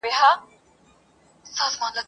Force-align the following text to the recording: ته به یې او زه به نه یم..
ته 0.03 0.05
به 0.05 0.09
یې 0.13 0.19
او 0.27 0.33
زه 1.71 1.77
به 1.79 1.85
نه 1.93 1.93
یم.. 1.97 1.97